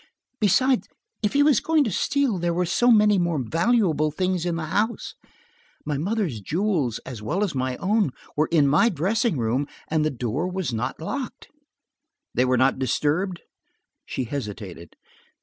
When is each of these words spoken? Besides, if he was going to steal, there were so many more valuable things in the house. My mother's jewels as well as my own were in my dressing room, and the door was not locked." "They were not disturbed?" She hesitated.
Besides, 0.39 0.87
if 1.21 1.33
he 1.33 1.43
was 1.43 1.59
going 1.59 1.83
to 1.83 1.91
steal, 1.91 2.39
there 2.39 2.55
were 2.55 2.65
so 2.65 2.89
many 2.89 3.19
more 3.19 3.37
valuable 3.37 4.09
things 4.09 4.47
in 4.47 4.55
the 4.55 4.65
house. 4.65 5.13
My 5.85 5.99
mother's 5.99 6.41
jewels 6.41 6.97
as 7.05 7.21
well 7.21 7.43
as 7.43 7.53
my 7.53 7.77
own 7.77 8.09
were 8.35 8.49
in 8.51 8.67
my 8.67 8.89
dressing 8.89 9.37
room, 9.37 9.67
and 9.89 10.03
the 10.03 10.09
door 10.09 10.47
was 10.49 10.73
not 10.73 10.99
locked." 10.99 11.49
"They 12.33 12.45
were 12.45 12.57
not 12.57 12.79
disturbed?" 12.79 13.41
She 14.07 14.23
hesitated. 14.23 14.95